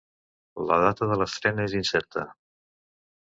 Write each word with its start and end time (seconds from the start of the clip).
La 0.69 0.77
data 0.83 1.09
de 1.11 1.17
l'estrena 1.19 1.67
és 1.69 1.77
incerta. 1.81 2.23